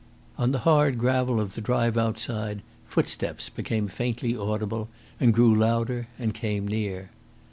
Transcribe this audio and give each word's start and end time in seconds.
On 0.35 0.51
the 0.51 0.57
hard 0.65 0.97
gravel 0.97 1.39
of 1.39 1.53
the 1.53 1.61
drive 1.61 1.95
outside 1.95 2.63
footsteps 2.87 3.49
became 3.49 3.87
faintly 3.87 4.35
audible, 4.35 4.89
and 5.19 5.31
grew 5.31 5.53
louder 5.53 6.07
and 6.17 6.33
came 6.33 6.67
near. 6.67 7.11